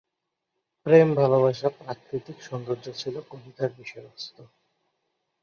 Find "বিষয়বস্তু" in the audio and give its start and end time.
3.77-4.41